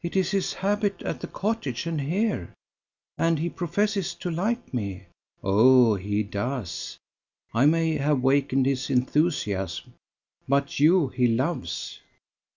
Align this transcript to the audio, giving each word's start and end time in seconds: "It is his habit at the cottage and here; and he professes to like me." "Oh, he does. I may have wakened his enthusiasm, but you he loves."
"It 0.00 0.14
is 0.14 0.30
his 0.30 0.52
habit 0.52 1.02
at 1.02 1.18
the 1.20 1.26
cottage 1.26 1.84
and 1.84 2.02
here; 2.02 2.54
and 3.18 3.36
he 3.40 3.50
professes 3.50 4.14
to 4.14 4.30
like 4.30 4.72
me." 4.72 5.06
"Oh, 5.42 5.96
he 5.96 6.22
does. 6.22 6.98
I 7.52 7.66
may 7.66 7.96
have 7.96 8.22
wakened 8.22 8.66
his 8.66 8.90
enthusiasm, 8.90 9.94
but 10.46 10.78
you 10.78 11.08
he 11.08 11.26
loves." 11.26 11.98